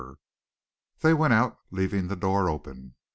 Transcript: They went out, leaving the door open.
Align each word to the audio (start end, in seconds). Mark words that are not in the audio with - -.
They 1.01 1.13
went 1.13 1.33
out, 1.35 1.59
leaving 1.69 2.07
the 2.07 2.15
door 2.15 2.49
open. 2.49 2.95